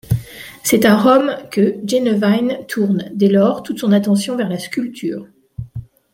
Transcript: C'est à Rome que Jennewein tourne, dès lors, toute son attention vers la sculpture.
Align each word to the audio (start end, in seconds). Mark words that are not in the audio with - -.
C'est 0.63 0.83
à 0.85 0.97
Rome 0.97 1.35
que 1.51 1.75
Jennewein 1.85 2.65
tourne, 2.67 3.11
dès 3.13 3.29
lors, 3.29 3.61
toute 3.61 3.77
son 3.77 3.91
attention 3.91 4.35
vers 4.35 4.49
la 4.49 4.57
sculpture. 4.57 5.27